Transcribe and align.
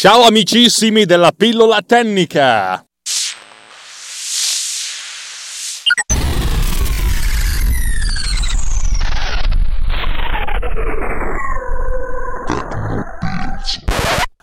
Ciao 0.00 0.22
amicissimi 0.22 1.04
della 1.04 1.30
pillola 1.30 1.82
tennica! 1.82 2.89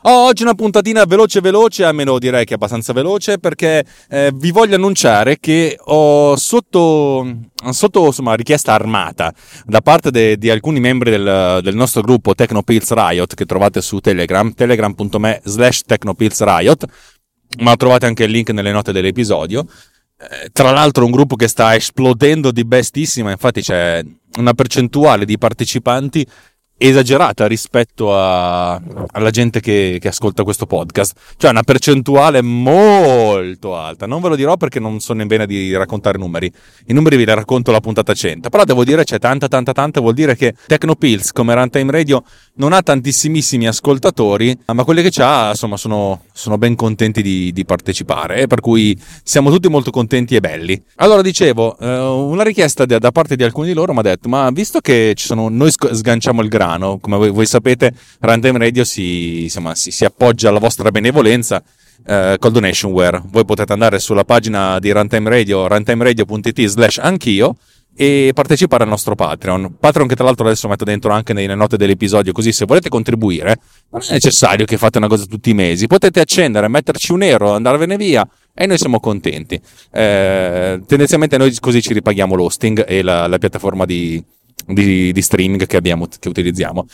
Oh, 0.09 0.27
oggi 0.27 0.43
una 0.43 0.53
puntatina 0.53 1.03
veloce 1.03 1.41
veloce, 1.41 1.83
almeno 1.83 2.17
direi 2.17 2.45
che 2.45 2.53
abbastanza 2.53 2.93
veloce, 2.93 3.39
perché 3.39 3.83
eh, 4.09 4.31
vi 4.33 4.51
voglio 4.51 4.75
annunciare 4.75 5.37
che 5.37 5.77
ho 5.77 6.33
sotto, 6.37 7.39
sotto 7.71 8.05
insomma, 8.05 8.33
richiesta 8.33 8.71
armata 8.71 9.33
da 9.65 9.81
parte 9.81 10.09
de, 10.09 10.37
di 10.37 10.49
alcuni 10.49 10.79
membri 10.79 11.09
del, 11.09 11.59
del 11.61 11.75
nostro 11.75 11.99
gruppo 12.03 12.35
Technopills 12.35 12.93
Riot 12.93 13.33
che 13.33 13.45
trovate 13.45 13.81
su 13.81 13.99
Telegram, 13.99 14.53
telegram.me 14.53 15.41
slash 15.43 15.81
technopillsriot, 15.81 16.85
ma 17.59 17.75
trovate 17.75 18.05
anche 18.05 18.23
il 18.23 18.31
link 18.31 18.51
nelle 18.51 18.71
note 18.71 18.93
dell'episodio. 18.93 19.65
Eh, 20.17 20.51
tra 20.53 20.71
l'altro 20.71 21.03
un 21.03 21.11
gruppo 21.11 21.35
che 21.35 21.49
sta 21.49 21.75
esplodendo 21.75 22.51
di 22.51 22.63
bestissima, 22.63 23.29
infatti 23.29 23.59
c'è 23.59 24.01
una 24.37 24.53
percentuale 24.53 25.25
di 25.25 25.37
partecipanti 25.37 26.25
esagerata 26.77 27.47
rispetto 27.47 28.15
a, 28.15 28.79
alla 29.11 29.29
gente 29.31 29.59
che, 29.59 29.97
che, 29.99 30.07
ascolta 30.07 30.43
questo 30.43 30.65
podcast, 30.65 31.17
cioè 31.37 31.49
una 31.51 31.63
percentuale 31.63 32.41
molto 32.41 33.75
alta. 33.75 34.05
Non 34.05 34.21
ve 34.21 34.29
lo 34.29 34.35
dirò 34.35 34.57
perché 34.57 34.79
non 34.79 34.99
sono 34.99 35.21
in 35.21 35.27
vena 35.27 35.45
di 35.45 35.75
raccontare 35.75 36.17
numeri. 36.17 36.51
I 36.87 36.93
numeri 36.93 37.17
vi 37.17 37.25
li 37.25 37.33
racconto 37.33 37.71
la 37.71 37.79
puntata 37.79 38.13
100, 38.13 38.49
però 38.49 38.63
devo 38.63 38.83
dire 38.83 39.03
c'è 39.03 39.19
tanta 39.19 39.47
tanta 39.47 39.71
tanta, 39.73 39.99
vuol 39.99 40.13
dire 40.13 40.35
che 40.35 40.53
Tecnopills 40.67 41.31
come 41.31 41.53
Runtime 41.53 41.91
Radio 41.91 42.23
non 42.55 42.73
ha 42.73 42.81
tantissimissimi 42.81 43.67
ascoltatori, 43.67 44.57
ma 44.67 44.83
quelli 44.83 45.01
che 45.01 45.09
c'ha 45.09 45.49
insomma 45.49 45.77
sono, 45.77 46.21
sono 46.37 46.57
ben 46.59 46.75
contenti 46.75 47.23
di, 47.23 47.51
di 47.51 47.65
partecipare, 47.65 48.45
per 48.45 48.61
cui 48.61 48.97
siamo 49.23 49.49
tutti 49.49 49.67
molto 49.67 49.89
contenti 49.89 50.35
e 50.35 50.39
belli. 50.39 50.79
Allora 50.97 51.23
dicevo, 51.23 51.77
eh, 51.79 51.97
una 51.97 52.43
richiesta 52.43 52.85
da, 52.85 52.99
da 52.99 53.11
parte 53.11 53.35
di 53.35 53.43
alcuni 53.43 53.67
di 53.67 53.73
loro 53.73 53.91
mi 53.91 53.99
ha 53.99 54.03
detto, 54.03 54.29
ma 54.29 54.49
visto 54.51 54.79
che 54.79 55.13
sono, 55.17 55.49
noi 55.49 55.71
sganciamo 55.71 56.43
il 56.43 56.47
grano. 56.47 56.99
Come 56.99 57.17
voi, 57.17 57.31
voi 57.31 57.47
sapete, 57.47 57.91
Runtime 58.19 58.59
Radio 58.59 58.83
si, 58.83 59.43
insomma, 59.43 59.73
si, 59.73 59.89
si, 59.89 60.05
appoggia 60.05 60.49
alla 60.49 60.59
vostra 60.59 60.91
benevolenza 60.91 61.61
eh, 62.05 62.37
col 62.39 62.51
donationware. 62.51 63.23
Voi 63.25 63.43
potete 63.43 63.73
andare 63.73 63.97
sulla 63.97 64.23
pagina 64.23 64.77
di 64.77 64.91
Runtime 64.91 65.29
Radio, 65.29 65.67
runtimeradio.it 65.67 66.65
slash 66.65 66.99
anch'io 66.99 67.55
e 67.99 68.29
partecipare 68.35 68.83
al 68.83 68.89
nostro 68.89 69.15
Patreon. 69.15 69.77
Patreon 69.79 70.07
che 70.07 70.15
tra 70.15 70.23
l'altro 70.23 70.45
adesso 70.45 70.67
metto 70.67 70.83
dentro 70.83 71.11
anche 71.11 71.33
nelle 71.33 71.55
note 71.55 71.77
dell'episodio, 71.77 72.31
così 72.31 72.51
se 72.51 72.65
volete 72.65 72.89
contribuire 72.89 73.57
non 73.89 74.01
è 74.07 74.11
necessario 74.13 74.65
che 74.65 74.77
fate 74.77 74.99
una 74.99 75.07
cosa 75.07 75.25
tutti 75.25 75.49
i 75.49 75.53
mesi, 75.55 75.87
potete 75.87 76.19
accendere, 76.19 76.67
metterci 76.67 77.11
un 77.11 77.23
euro, 77.23 77.53
andarvene 77.53 77.97
via 77.97 78.27
e 78.53 78.67
noi 78.67 78.77
siamo 78.77 78.99
contenti. 78.99 79.59
Eh, 79.91 80.79
tendenzialmente 80.85 81.37
noi 81.37 81.55
così 81.59 81.81
ci 81.81 81.93
ripaghiamo 81.93 82.35
l'hosting 82.35 82.85
e 82.87 83.01
la, 83.01 83.25
la 83.25 83.39
piattaforma 83.39 83.85
di, 83.85 84.23
di, 84.67 85.11
di 85.11 85.21
streaming 85.21 85.65
che, 85.65 85.77
abbiamo, 85.77 86.07
che 86.19 86.29
utilizziamo. 86.29 86.85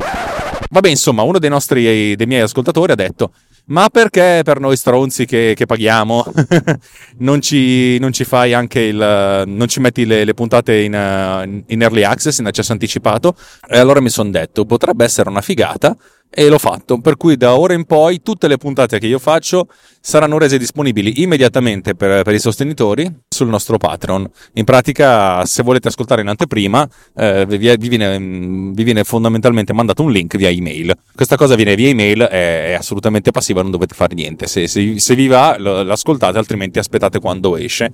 Vabbè, 0.69 0.87
insomma, 0.87 1.23
uno 1.23 1.37
dei, 1.37 1.49
nostri, 1.49 2.15
dei 2.15 2.25
miei 2.27 2.41
ascoltatori 2.41 2.93
ha 2.93 2.95
detto: 2.95 3.33
Ma 3.65 3.87
perché 3.89 4.41
per 4.43 4.59
noi 4.59 4.75
stronzi 4.75 5.25
che, 5.25 5.53
che 5.55 5.65
paghiamo 5.65 6.25
non, 7.19 7.39
ci, 7.39 7.97
non, 7.99 8.11
ci, 8.11 8.25
fai 8.25 8.53
anche 8.53 8.81
il. 8.81 9.43
non 9.47 9.67
ci 9.69 9.79
metti 9.79 10.05
le, 10.05 10.25
le 10.25 10.33
puntate 10.33 10.81
in, 10.81 11.63
in, 11.67 11.81
early 11.81 12.03
access, 12.03 12.39
in 12.39 12.47
accesso 12.47 12.73
anticipato? 12.73 13.35
E 13.65 13.77
allora 13.77 14.01
mi 14.01 14.09
sono 14.09 14.31
detto: 14.31 14.65
potrebbe 14.65 15.05
essere 15.05 15.29
una 15.29 15.41
figata 15.41 15.95
e 16.33 16.49
l'ho 16.49 16.57
fatto. 16.57 16.99
Per 16.99 17.15
cui 17.15 17.37
da 17.37 17.57
ora 17.57 17.73
in 17.73 17.85
poi 17.85 18.21
tutte 18.21 18.47
le 18.47 18.57
puntate 18.57 18.99
che 18.99 19.07
io 19.07 19.19
faccio 19.19 19.67
saranno 20.01 20.37
rese 20.37 20.57
disponibili 20.57 21.21
immediatamente 21.21 21.95
per, 21.95 22.23
per 22.23 22.33
i 22.33 22.39
sostenitori 22.39 23.09
sul 23.27 23.47
nostro 23.47 23.77
Patreon. 23.77 24.29
In 24.53 24.63
pratica, 24.63 25.45
se 25.45 25.63
volete 25.63 25.87
ascoltare 25.87 26.21
in 26.21 26.27
anteprima, 26.27 26.87
eh, 27.15 27.45
vi, 27.47 27.57
vi, 27.57 27.87
viene, 27.87 28.17
vi, 28.17 28.83
viene, 28.83 29.03
fondamentalmente 29.03 29.73
mandato 29.73 30.03
un 30.03 30.11
link 30.11 30.35
via 30.35 30.49
email. 30.49 30.93
Questa 31.15 31.35
cosa 31.35 31.55
viene 31.55 31.75
via 31.75 31.89
email, 31.89 32.21
è, 32.23 32.69
è 32.69 32.73
assolutamente 32.73 33.31
passiva, 33.31 33.61
non 33.61 33.71
dovete 33.71 33.93
fare 33.93 34.15
niente. 34.15 34.47
Se, 34.47 34.67
se, 34.67 34.99
se 34.99 35.15
vi 35.15 35.27
va, 35.27 35.55
l'ascoltate, 35.57 36.37
altrimenti 36.37 36.79
aspettate 36.79 37.19
quando 37.19 37.55
esce. 37.55 37.91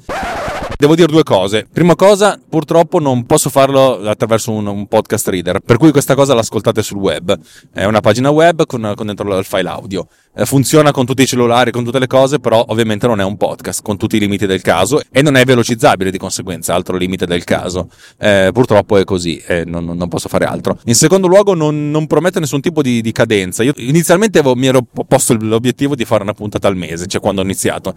Devo 0.82 0.96
dire 0.96 1.12
due 1.12 1.24
cose. 1.24 1.68
Prima 1.70 1.94
cosa, 1.94 2.40
purtroppo 2.48 3.00
non 3.00 3.26
posso 3.26 3.50
farlo 3.50 4.00
attraverso 4.08 4.54
un, 4.54 4.66
un 4.66 4.88
podcast 4.88 5.28
reader, 5.28 5.60
per 5.60 5.76
cui 5.76 5.92
questa 5.92 6.16
cosa 6.16 6.34
l'ascoltate 6.34 6.82
sul 6.84 7.00
web. 7.00 7.38
È 7.74 7.84
una 7.84 8.00
pagina 8.00 8.30
web 8.30 8.66
con, 8.66 8.94
con 8.96 9.08
dentro 9.08 9.38
il 9.38 9.44
file 9.44 9.68
audio. 9.68 10.08
Eh, 10.34 10.46
funziona 10.46 10.92
con 10.92 11.06
tutti 11.06 11.24
i 11.24 11.26
cellulari, 11.26 11.72
con 11.72 11.84
tutte 11.84 12.00
le 12.00 12.08
cose, 12.08 12.40
però 12.40 12.64
ovviamente 12.70 13.08
non 13.08 13.20
è 13.20 13.26
un 13.26 13.36
podcast, 13.36 13.82
con 13.82 13.98
tutti 13.98 14.16
i 14.16 14.20
limiti 14.20 14.46
del 14.46 14.62
caso 14.62 15.02
e 15.12 15.22
non 15.22 15.36
è 15.36 15.44
velocizzabile 15.44 16.12
di 16.12 16.18
conseguenza, 16.18 16.74
altro 16.76 16.96
limite 16.96 17.26
del 17.26 17.44
caso. 17.44 17.90
Eh, 18.18 18.52
purtroppo 18.54 18.96
è 18.96 19.04
così, 19.04 19.36
eh, 19.48 19.66
non, 19.66 19.84
non, 19.84 20.08
posso 20.08 20.30
fare 20.30 20.46
altro. 20.46 20.80
In 20.86 20.96
secondo 20.96 21.28
luogo 21.28 21.56
non, 21.56 21.92
non 21.92 22.08
promette 22.08 22.40
nessun 22.40 22.62
tipo 22.62 22.82
di, 22.82 23.02
di 23.02 23.12
cadenza. 23.12 23.64
Io 23.64 23.74
inizialmente 23.76 24.40
avevo, 24.40 24.56
mi 24.56 24.68
ero 24.68 24.88
posto 25.06 25.36
l'obiettivo 25.38 25.94
di 25.96 26.06
fare 26.06 26.24
una 26.24 26.34
puntata 26.34 26.70
al 26.70 26.78
mese, 26.78 27.06
cioè 27.06 27.20
quando 27.20 27.42
ho 27.42 27.44
iniziato. 27.44 27.96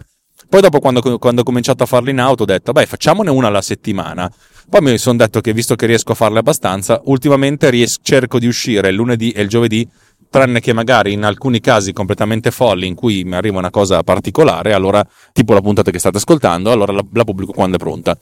Poi 0.49 0.61
dopo 0.61 0.79
quando, 0.79 1.01
quando 1.19 1.41
ho 1.41 1.43
cominciato 1.43 1.83
a 1.83 1.85
farlo 1.85 2.09
in 2.09 2.19
auto 2.19 2.43
ho 2.43 2.45
detto, 2.45 2.71
beh 2.71 2.85
facciamone 2.85 3.29
una 3.29 3.47
alla 3.47 3.61
settimana. 3.61 4.31
Poi 4.69 4.81
mi 4.81 4.97
sono 4.97 5.17
detto 5.17 5.41
che 5.41 5.53
visto 5.53 5.75
che 5.75 5.85
riesco 5.85 6.13
a 6.13 6.15
farle 6.15 6.39
abbastanza, 6.39 7.01
ultimamente 7.05 7.69
ries- 7.69 7.99
cerco 8.01 8.39
di 8.39 8.47
uscire 8.47 8.89
il 8.89 8.95
lunedì 8.95 9.31
e 9.31 9.41
il 9.41 9.49
giovedì 9.49 9.87
tranne 10.29 10.61
che 10.61 10.73
magari 10.73 11.11
in 11.13 11.23
alcuni 11.23 11.59
casi 11.59 11.93
completamente 11.93 12.49
folli 12.49 12.87
in 12.87 12.95
cui 12.95 13.23
mi 13.23 13.35
arriva 13.35 13.59
una 13.59 13.69
cosa 13.69 14.01
particolare, 14.01 14.73
allora 14.73 15.05
tipo 15.31 15.53
la 15.53 15.61
puntata 15.61 15.91
che 15.91 15.99
state 15.99 16.17
ascoltando, 16.17 16.71
allora 16.71 16.91
la, 16.91 17.05
la 17.13 17.23
pubblico 17.23 17.51
quando 17.51 17.75
è 17.75 17.79
pronta. 17.79 18.17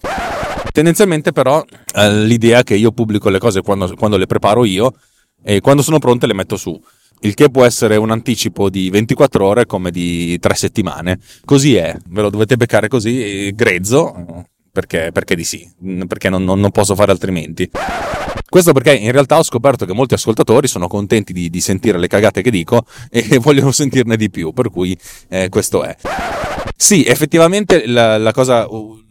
Tendenzialmente 0.74 1.32
però 1.32 1.64
eh, 1.96 2.14
l'idea 2.24 2.64
che 2.64 2.76
io 2.76 2.92
pubblico 2.92 3.30
le 3.30 3.40
cose 3.40 3.62
quando, 3.62 3.94
quando 3.96 4.18
le 4.18 4.26
preparo 4.26 4.66
io 4.66 4.94
e 5.42 5.62
quando 5.62 5.82
sono 5.82 6.00
pronte 6.00 6.28
le 6.28 6.34
metto 6.34 6.58
su 6.58 6.78
il 7.22 7.34
che 7.34 7.50
può 7.50 7.66
essere 7.66 7.96
un 7.98 8.12
anticipo 8.12 8.70
di 8.70 8.90
24 8.90 9.46
ore 9.46 9.66
come 9.66 9.92
di 9.92 10.38
3 10.40 10.56
settimane. 10.56 11.20
Così 11.46 11.76
è, 11.76 11.96
ve 12.10 12.22
lo 12.22 12.30
dovete 12.30 12.58
beccare 12.58 12.88
così, 12.88 13.52
grezzo, 13.54 14.46
perché, 14.72 15.12
perché 15.12 15.36
di 15.36 15.44
sì, 15.44 15.70
perché 16.08 16.30
non, 16.30 16.44
non, 16.44 16.60
non, 16.60 16.72
posso 16.72 16.96
fare 16.96 17.12
altrimenti. 17.12 17.70
Questo 18.50 18.74
perché 18.74 18.94
in 18.94 19.12
realtà 19.12 19.38
ho 19.38 19.44
scoperto 19.44 19.86
che 19.86 19.94
molti 19.94 20.14
ascoltatori 20.14 20.68
sono 20.68 20.88
contenti 20.88 21.32
di, 21.34 21.50
di 21.50 21.62
sentire 21.62 21.98
le 21.98 22.08
cagate 22.08 22.42
che 22.42 22.52
dico 22.52 22.86
e 23.10 23.38
vogliono 23.40 23.72
sentirne 23.72 24.18
di 24.18 24.30
più, 24.30 24.52
per 24.54 24.70
cui 24.70 24.98
eh, 25.30 25.50
questo 25.50 25.84
è. 25.84 25.96
Sì, 26.76 27.06
effettivamente 27.06 27.86
la, 27.86 28.18
la, 28.18 28.32
cosa, 28.32 28.68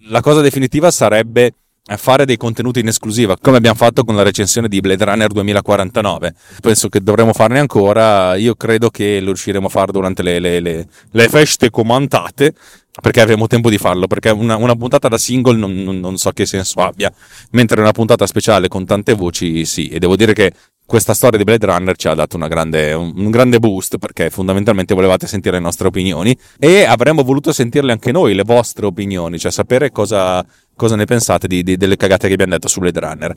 la 0.08 0.20
cosa 0.20 0.40
definitiva 0.40 0.90
sarebbe 0.90 1.54
fare 1.96 2.24
dei 2.24 2.36
contenuti 2.36 2.80
in 2.80 2.88
esclusiva, 2.88 3.36
come 3.40 3.56
abbiamo 3.56 3.76
fatto 3.76 4.04
con 4.04 4.14
la 4.14 4.22
recensione 4.22 4.68
di 4.68 4.80
Blade 4.80 5.04
Runner 5.04 5.28
2049. 5.28 6.34
Penso 6.60 6.88
che 6.88 7.00
dovremo 7.00 7.32
farne 7.32 7.58
ancora. 7.58 8.36
Io 8.36 8.54
credo 8.54 8.90
che 8.90 9.20
lo 9.20 9.26
riusciremo 9.26 9.66
a 9.66 9.70
fare 9.70 9.92
durante 9.92 10.22
le, 10.22 10.38
le, 10.38 10.60
le, 10.60 10.88
le 11.10 11.28
feste 11.28 11.70
commentate, 11.70 12.54
perché 13.00 13.20
avremo 13.20 13.46
tempo 13.46 13.70
di 13.70 13.78
farlo. 13.78 14.06
Perché 14.06 14.30
una, 14.30 14.56
una 14.56 14.76
puntata 14.76 15.08
da 15.08 15.18
single 15.18 15.56
non, 15.56 15.74
non, 15.82 15.98
non, 15.98 16.16
so 16.16 16.30
che 16.30 16.46
senso 16.46 16.80
abbia, 16.80 17.12
mentre 17.50 17.80
una 17.80 17.92
puntata 17.92 18.26
speciale 18.26 18.68
con 18.68 18.84
tante 18.84 19.14
voci, 19.14 19.64
sì. 19.64 19.88
E 19.88 19.98
devo 19.98 20.16
dire 20.16 20.32
che 20.32 20.52
questa 20.90 21.14
storia 21.14 21.38
di 21.38 21.44
Blade 21.44 21.66
Runner 21.66 21.96
ci 21.96 22.08
ha 22.08 22.14
dato 22.14 22.36
grande, 22.36 22.92
un, 22.94 23.30
grande 23.30 23.60
boost 23.60 23.98
perché 23.98 24.28
fondamentalmente 24.28 24.92
volevate 24.92 25.28
sentire 25.28 25.56
le 25.56 25.62
nostre 25.62 25.86
opinioni 25.86 26.36
e 26.58 26.82
avremmo 26.82 27.22
voluto 27.22 27.52
sentirle 27.52 27.92
anche 27.92 28.10
noi, 28.10 28.34
le 28.34 28.42
vostre 28.42 28.86
opinioni, 28.86 29.38
cioè 29.38 29.52
sapere 29.52 29.92
cosa, 29.92 30.44
cosa 30.80 30.96
ne 30.96 31.04
pensate 31.04 31.46
di, 31.46 31.62
di, 31.62 31.76
delle 31.76 31.96
cagate 31.96 32.26
che 32.26 32.32
abbiamo 32.32 32.52
detto 32.52 32.66
su 32.66 32.80
Blade 32.80 33.00
Runner. 33.00 33.36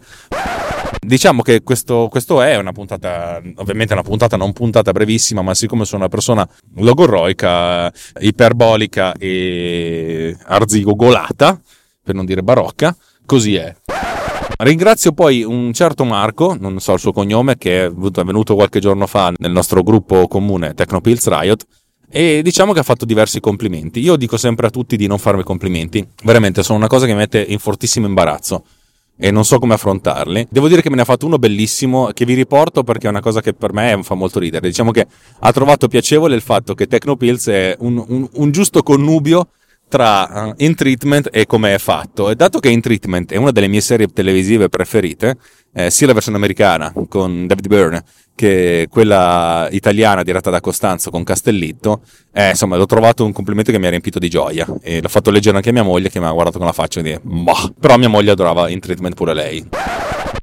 Diciamo 0.97 1.41
che 1.41 1.61
questo, 1.61 2.07
questo, 2.09 2.41
è 2.41 2.55
una 2.55 2.71
puntata, 2.71 3.41
ovviamente 3.55 3.91
una 3.91 4.01
puntata 4.01 4.37
non 4.37 4.53
puntata 4.53 4.93
brevissima, 4.93 5.41
ma 5.41 5.53
siccome 5.53 5.83
sono 5.83 6.03
una 6.03 6.09
persona 6.09 6.47
logorroica, 6.75 7.91
iperbolica 8.21 9.11
e 9.19 10.37
arzigogolata, 10.41 11.59
per 12.01 12.15
non 12.15 12.23
dire 12.23 12.41
barocca, 12.43 12.95
così 13.25 13.55
è. 13.55 13.75
Ringrazio 14.59 15.11
poi 15.11 15.43
un 15.43 15.73
certo 15.73 16.05
Marco, 16.05 16.55
non 16.57 16.79
so 16.79 16.93
il 16.93 16.99
suo 16.99 17.11
cognome, 17.11 17.57
che 17.57 17.87
è 17.87 17.91
venuto 17.91 18.55
qualche 18.55 18.79
giorno 18.79 19.05
fa 19.05 19.33
nel 19.35 19.51
nostro 19.51 19.83
gruppo 19.83 20.29
comune 20.29 20.73
Technopills 20.73 21.27
Riot. 21.27 21.65
E 22.15 22.43
diciamo 22.43 22.73
che 22.73 22.79
ha 22.79 22.83
fatto 22.83 23.05
diversi 23.05 23.39
complimenti. 23.39 23.99
Io 23.99 24.17
dico 24.17 24.37
sempre 24.37 24.67
a 24.67 24.69
tutti 24.69 24.95
di 24.97 25.07
non 25.07 25.17
farmi 25.17 25.41
complimenti. 25.41 26.07
Veramente 26.23 26.61
sono 26.61 26.77
una 26.77 26.85
cosa 26.85 27.07
che 27.07 27.13
mi 27.13 27.17
mette 27.17 27.41
in 27.41 27.57
fortissimo 27.57 28.05
imbarazzo 28.05 28.65
e 29.17 29.31
non 29.31 29.43
so 29.43 29.57
come 29.57 29.73
affrontarli. 29.73 30.45
Devo 30.47 30.67
dire 30.67 30.83
che 30.83 30.89
me 30.91 30.95
ne 30.97 31.01
ha 31.01 31.05
fatto 31.05 31.25
uno 31.25 31.39
bellissimo 31.39 32.11
che 32.13 32.23
vi 32.25 32.35
riporto 32.35 32.83
perché 32.83 33.07
è 33.07 33.09
una 33.09 33.19
cosa 33.19 33.41
che 33.41 33.55
per 33.55 33.73
me 33.73 33.99
fa 34.03 34.13
molto 34.13 34.37
ridere. 34.37 34.67
Diciamo 34.67 34.91
che 34.91 35.07
ha 35.39 35.51
trovato 35.51 35.87
piacevole 35.87 36.35
il 36.35 36.43
fatto 36.43 36.75
che 36.75 36.85
Technopills 36.85 37.47
è 37.47 37.75
un, 37.79 38.03
un, 38.07 38.29
un 38.31 38.51
giusto 38.51 38.83
connubio 38.83 39.47
tra 39.93 40.47
uh, 40.47 40.53
In 40.57 40.73
Treatment 40.73 41.29
e 41.31 41.45
come 41.45 41.75
è 41.75 41.77
fatto. 41.77 42.31
E 42.31 42.35
dato 42.35 42.57
che 42.57 42.69
In 42.69 42.81
Treatment 42.81 43.31
è 43.31 43.35
una 43.35 43.51
delle 43.51 43.67
mie 43.67 43.81
serie 43.81 44.07
televisive 44.07 44.67
preferite, 44.67 45.37
eh, 45.71 45.91
sia 45.91 46.07
la 46.07 46.13
versione 46.13 46.37
americana 46.37 46.91
con 47.07 47.45
David 47.45 47.67
Byrne 47.67 48.03
che 48.33 48.87
quella 48.89 49.67
italiana 49.69 50.23
diretta 50.23 50.49
da 50.49 50.61
Costanzo 50.61 51.11
con 51.11 51.23
Castellitto, 51.23 52.01
eh, 52.33 52.49
insomma, 52.49 52.75
l'ho 52.75 52.87
trovato 52.87 53.23
un 53.23 53.31
complimento 53.33 53.71
che 53.71 53.77
mi 53.77 53.85
ha 53.85 53.89
riempito 53.89 54.17
di 54.17 54.29
gioia 54.29 54.65
e 54.81 54.99
l'ho 54.99 55.09
fatto 55.09 55.29
leggere 55.29 55.57
anche 55.57 55.69
a 55.69 55.73
mia 55.73 55.83
moglie 55.83 56.09
che 56.09 56.19
mi 56.19 56.25
ha 56.25 56.31
guardato 56.31 56.57
con 56.57 56.65
la 56.65 56.73
faccia 56.73 56.99
e 56.99 57.03
dire, 57.03 57.19
bah, 57.21 57.71
però 57.79 57.95
mia 57.97 58.09
moglie 58.09 58.31
adorava 58.31 58.69
in 58.69 58.79
treatment 58.79 59.13
pure 59.13 59.35
lei. 59.35 59.63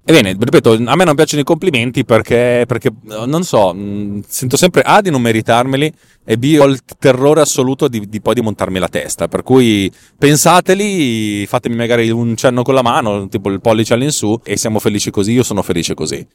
Ebbene, 0.03 0.35
ripeto, 0.39 0.73
a 0.87 0.97
me 0.97 1.05
non 1.05 1.15
piacciono 1.15 1.43
i 1.43 1.45
complimenti 1.45 2.05
perché, 2.05 2.65
perché 2.67 2.91
non 3.27 3.45
so, 3.45 3.73
mm, 3.75 4.21
sento 4.27 4.57
sempre 4.57 4.81
A 4.83 5.01
di 5.03 5.11
non 5.11 5.21
meritarmeli 5.21 5.93
e 6.25 6.39
B 6.39 6.57
ho 6.59 6.65
il 6.65 6.81
terrore 6.99 7.43
assoluto 7.43 7.87
di, 7.87 8.09
di 8.09 8.21
poi 8.21 8.35
di 8.35 8.41
montarmi 8.41 8.79
la 8.79 8.89
testa. 8.89 9.29
Per 9.29 9.43
cui 9.43 9.93
pensateli, 10.19 11.47
fatemi 11.47 11.77
magari 11.77 12.11
un 12.11 12.35
cenno 12.35 12.63
con 12.63 12.75
la 12.75 12.83
mano, 12.83 13.29
tipo 13.29 13.51
il 13.51 13.61
pollice 13.61 13.95
all'insù 13.95 14.41
e 14.43 14.57
siamo 14.57 14.79
felici 14.79 15.11
così, 15.11 15.33
io 15.33 15.43
sono 15.43 15.63
felice 15.63 15.95
così. 15.95 16.27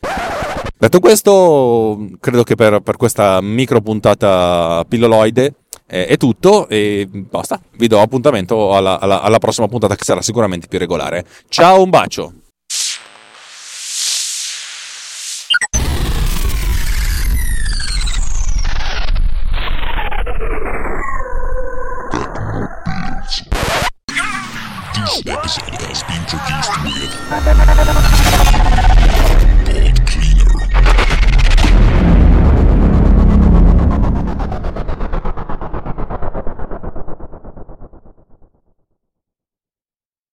Detto 0.77 0.99
questo, 0.99 2.07
credo 2.19 2.43
che 2.43 2.55
per, 2.55 2.81
per 2.81 2.97
questa 2.97 3.41
micro 3.41 3.81
puntata 3.81 4.85
pilloloide 4.87 5.53
eh, 5.87 6.05
è 6.05 6.17
tutto 6.17 6.69
e 6.69 7.09
basta. 7.11 7.59
Vi 7.77 7.87
do 7.87 7.99
appuntamento 7.99 8.75
alla, 8.75 8.99
alla, 8.99 9.21
alla 9.21 9.39
prossima 9.39 9.67
puntata 9.67 9.95
che 9.95 10.03
sarà 10.03 10.21
sicuramente 10.21 10.67
più 10.67 10.77
regolare. 10.77 11.25
Ciao, 11.49 11.81
un 11.81 11.89
bacio! 11.89 12.33